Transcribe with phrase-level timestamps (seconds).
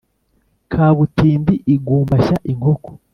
[0.71, 2.91] Kabutindi igumbashya inkoko.